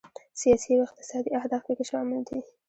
سیاسي 0.41 0.69
او 0.75 0.83
اقتصادي 0.87 1.29
اهداف 1.39 1.61
پکې 1.67 1.83
شامل 1.91 2.19
دي. 2.27 2.39